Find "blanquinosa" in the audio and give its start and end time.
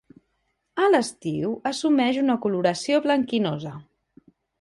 3.05-3.75